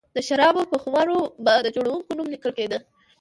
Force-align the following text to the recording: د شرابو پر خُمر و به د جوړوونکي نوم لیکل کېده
د 0.15 0.17
شرابو 0.27 0.61
پر 0.69 0.79
خُمر 0.83 1.07
و 1.15 1.19
به 1.43 1.53
د 1.65 1.67
جوړوونکي 1.75 2.11
نوم 2.17 2.27
لیکل 2.33 2.51
کېده 2.57 2.77